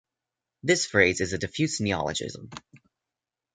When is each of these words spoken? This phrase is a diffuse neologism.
This 0.63 0.87
phrase 0.87 1.21
is 1.21 1.33
a 1.33 1.37
diffuse 1.37 1.79
neologism. 1.79 2.49